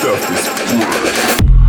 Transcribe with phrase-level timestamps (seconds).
[0.00, 1.59] stuff is good.